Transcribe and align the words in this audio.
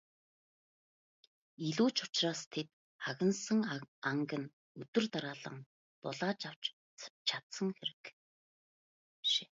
Илүү 1.67 1.89
ч 1.95 1.97
учраас 2.05 2.41
тэд 2.53 2.69
агнасан 3.09 3.59
анг 4.09 4.31
нь 4.41 4.51
өдөр 4.81 5.05
дараалан 5.13 5.57
булааж 6.01 6.39
авч 6.49 6.63
чадсан 7.27 7.69
хэрэг. 7.77 8.03